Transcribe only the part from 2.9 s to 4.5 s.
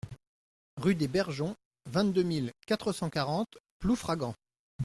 cent quarante Ploufragan